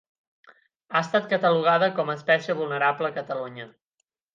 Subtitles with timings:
[0.93, 3.73] Ha estat catalogada com a espècie vulnerable a Catalunya.